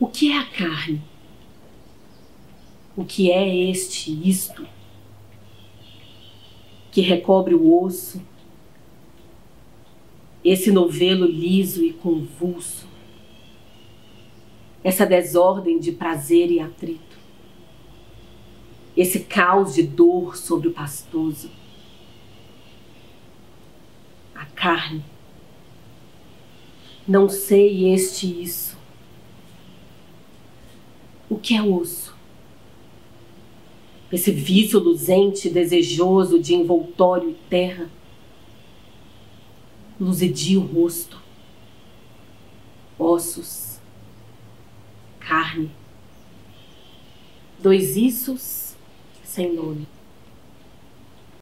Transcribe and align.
O 0.00 0.06
que 0.06 0.32
é 0.32 0.38
a 0.38 0.46
carne? 0.46 1.02
O 2.96 3.04
que 3.04 3.30
é 3.30 3.70
este, 3.70 4.10
isto, 4.26 4.66
que 6.90 7.02
recobre 7.02 7.54
o 7.54 7.84
osso, 7.84 8.20
esse 10.42 10.72
novelo 10.72 11.26
liso 11.26 11.84
e 11.84 11.92
convulso, 11.92 12.88
essa 14.82 15.04
desordem 15.04 15.78
de 15.78 15.92
prazer 15.92 16.50
e 16.50 16.60
atrito, 16.60 17.18
esse 18.96 19.20
caos 19.20 19.74
de 19.74 19.82
dor 19.82 20.34
sobre 20.34 20.68
o 20.68 20.72
pastoso, 20.72 21.50
a 24.34 24.46
carne. 24.46 25.04
Não 27.06 27.28
sei 27.28 27.92
este 27.92 28.42
isso. 28.42 28.69
O 31.30 31.38
que 31.38 31.54
é 31.56 31.62
osso? 31.62 32.12
Esse 34.12 34.32
vício 34.32 34.80
luzente, 34.80 35.48
desejoso 35.48 36.40
de 36.40 36.54
envoltório 36.54 37.30
e 37.30 37.34
terra. 37.48 37.88
Luzidia 40.00 40.58
o 40.58 40.66
rosto, 40.66 41.22
ossos, 42.98 43.78
carne. 45.20 45.70
Dois 47.60 47.96
issos 47.96 48.74
sem 49.22 49.54
nome. 49.54 49.86